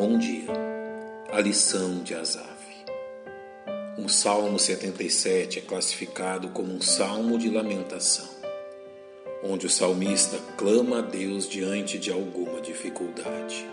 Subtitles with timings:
[0.00, 0.46] Bom dia.
[1.32, 2.46] A lição de Asaf.
[3.98, 8.28] O Salmo 77 é classificado como um salmo de lamentação,
[9.42, 13.68] onde o salmista clama a Deus diante de alguma dificuldade.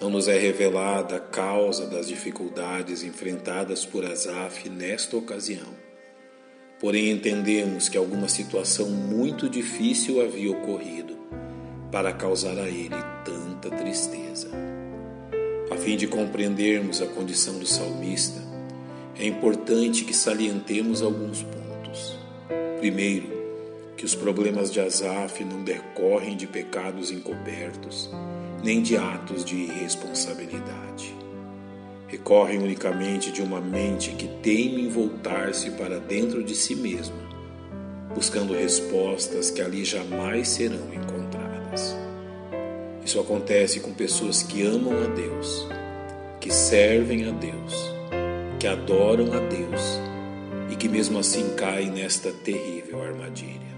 [0.00, 5.72] Não nos é revelada a causa das dificuldades enfrentadas por Asaf nesta ocasião.
[6.80, 11.16] Porém, entendemos que alguma situação muito difícil havia ocorrido
[11.92, 14.71] para causar a ele tanta tristeza.
[15.72, 18.38] A fim de compreendermos a condição do salmista,
[19.18, 22.18] é importante que salientemos alguns pontos.
[22.78, 23.32] Primeiro,
[23.96, 28.10] que os problemas de Asaf não decorrem de pecados encobertos,
[28.62, 31.16] nem de atos de irresponsabilidade.
[32.06, 37.16] Recorrem unicamente de uma mente que teme em voltar-se para dentro de si mesma,
[38.14, 41.11] buscando respostas que ali jamais serão encontradas.
[43.12, 45.66] Isso acontece com pessoas que amam a Deus,
[46.40, 47.74] que servem a Deus,
[48.58, 49.82] que adoram a Deus
[50.70, 53.76] e que mesmo assim caem nesta terrível armadilha.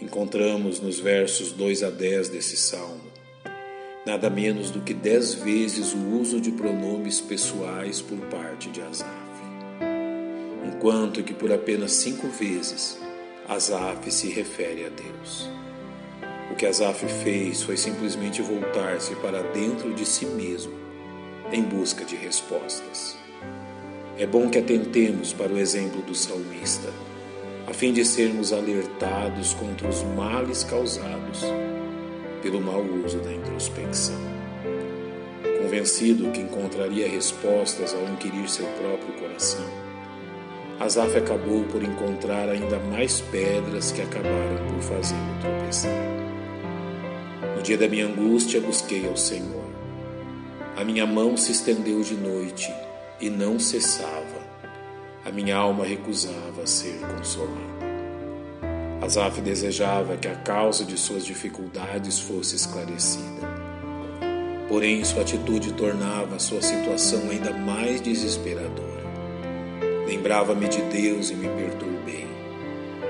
[0.00, 3.04] Encontramos nos versos 2 a 10 desse salmo
[4.04, 9.06] nada menos do que dez vezes o uso de pronomes pessoais por parte de Asaf,
[10.66, 12.98] enquanto que por apenas cinco vezes
[13.48, 15.48] Asaf se refere a Deus.
[16.52, 20.74] O que Asaf fez foi simplesmente voltar-se para dentro de si mesmo
[21.50, 23.16] em busca de respostas.
[24.18, 26.90] É bom que atentemos para o exemplo do salmista,
[27.66, 31.40] a fim de sermos alertados contra os males causados
[32.42, 34.20] pelo mau uso da introspecção.
[35.62, 39.66] Convencido que encontraria respostas ao inquirir seu próprio coração,
[40.78, 46.21] Asaf acabou por encontrar ainda mais pedras que acabaram por fazê-lo tropeçar.
[47.62, 49.70] No dia da minha angústia busquei ao Senhor.
[50.76, 52.68] A minha mão se estendeu de noite
[53.20, 54.42] e não cessava.
[55.24, 57.86] A minha alma recusava ser consolada.
[59.00, 63.48] Asaf desejava que a causa de suas dificuldades fosse esclarecida.
[64.68, 69.04] Porém, sua atitude tornava sua situação ainda mais desesperadora.
[70.08, 72.26] Lembrava-me de Deus e me perturbei.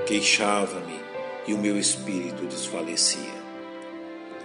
[0.05, 0.99] Queixava-me
[1.47, 3.42] e o meu espírito desfalecia.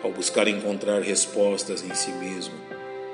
[0.03, 2.55] Ao buscar encontrar respostas em si mesmo,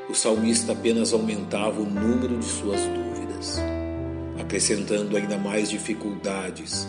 [0.06, 3.58] o salmista apenas aumentava o número de suas dúvidas,
[4.38, 6.86] acrescentando ainda mais dificuldades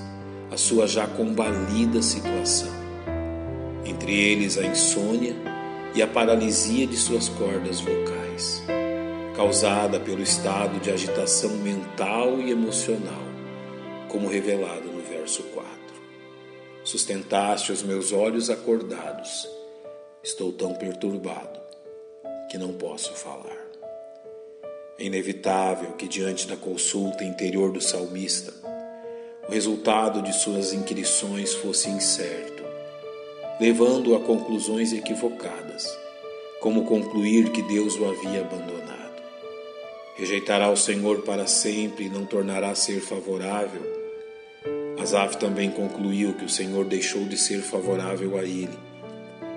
[0.51, 2.73] à sua já combalida situação.
[3.85, 5.33] Entre eles, a insônia
[5.93, 8.61] e a paralisia de suas cordas vocais,
[9.33, 13.23] causada pelo estado de agitação mental e emocional,
[14.09, 15.71] como revelado no verso 4.
[16.83, 19.54] Sustentaste os meus olhos acordados
[20.25, 21.59] Estou tão perturbado
[22.49, 23.63] que não posso falar.
[24.97, 28.51] É inevitável que, diante da consulta interior do salmista,
[29.47, 32.63] o resultado de suas inquirições fosse incerto,
[33.59, 35.95] levando-o a conclusões equivocadas,
[36.59, 39.21] como concluir que Deus o havia abandonado.
[40.15, 43.83] Rejeitará o Senhor para sempre e não tornará a ser favorável.
[44.99, 48.84] Asaf também concluiu que o Senhor deixou de ser favorável a ele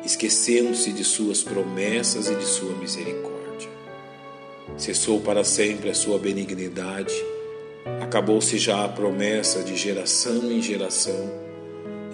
[0.05, 3.71] esquecendo-se de suas promessas e de sua misericórdia.
[4.77, 7.15] Cessou para sempre a sua benignidade,
[8.01, 11.31] acabou-se já a promessa de geração em geração,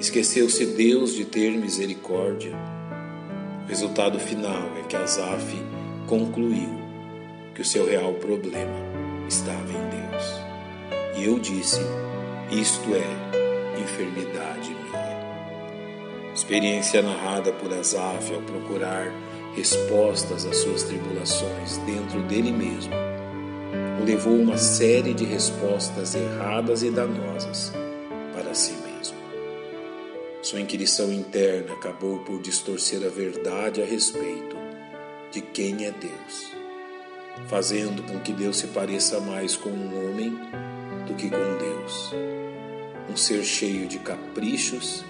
[0.00, 2.52] esqueceu-se Deus de ter misericórdia.
[3.64, 5.54] O resultado final é que Asaf
[6.06, 6.84] concluiu
[7.54, 8.76] que o seu real problema
[9.28, 10.44] estava em Deus.
[11.16, 11.80] E eu disse:
[12.50, 15.03] isto é enfermidade minha.
[16.34, 19.12] Experiência narrada por Asaf ao procurar
[19.54, 22.92] respostas às suas tribulações dentro dele mesmo,
[24.00, 27.72] o levou uma série de respostas erradas e danosas
[28.34, 29.16] para si mesmo.
[30.42, 34.56] Sua inquirição interna acabou por distorcer a verdade a respeito
[35.30, 36.52] de quem é Deus,
[37.46, 40.36] fazendo com que Deus se pareça mais com um homem
[41.06, 42.12] do que com Deus,
[43.08, 45.04] um ser cheio de caprichos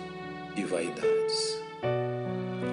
[0.57, 1.63] e vaidades.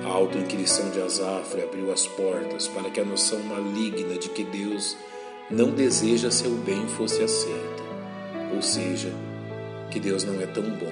[0.05, 4.97] A autoinquirição de Azafre abriu as portas para que a noção maligna de que Deus
[5.49, 7.83] não deseja seu bem fosse aceita,
[8.53, 9.11] ou seja,
[9.89, 10.91] que Deus não é tão bom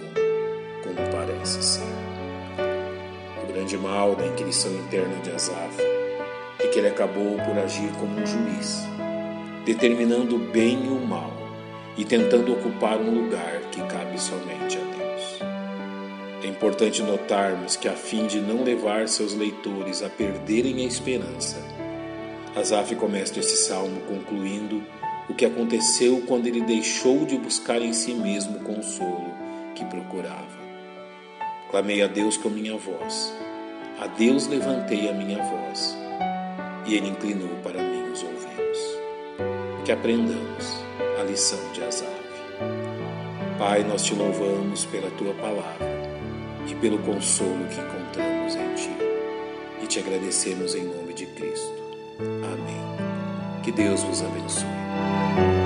[0.83, 1.83] como parece ser.
[3.43, 5.81] O grande mal da inquirição interna de Azaf
[6.59, 8.83] é que ele acabou por agir como um juiz,
[9.65, 11.31] determinando o bem e o mal
[11.97, 14.88] e tentando ocupar um lugar que cabe somente a.
[16.41, 21.57] É importante notarmos que, a fim de não levar seus leitores a perderem a esperança,
[22.55, 24.81] Asaf começa esse salmo concluindo
[25.29, 29.33] o que aconteceu quando ele deixou de buscar em si mesmo o consolo
[29.75, 30.59] que procurava.
[31.69, 33.33] Clamei a Deus com minha voz,
[33.99, 35.95] a Deus levantei a minha voz,
[36.87, 38.79] e Ele inclinou para mim os ouvidos.
[39.85, 40.83] Que aprendamos
[41.19, 42.09] a lição de Asaf.
[43.59, 45.88] Pai, nós te louvamos pela tua palavra
[46.69, 48.91] e pelo consolo que encontramos em ti.
[49.81, 51.73] E te agradecemos em nome de Cristo.
[52.19, 53.61] Amém.
[53.63, 55.58] Que Deus vos abençoe.